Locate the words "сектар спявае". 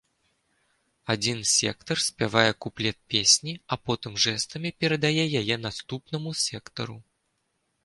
1.49-2.51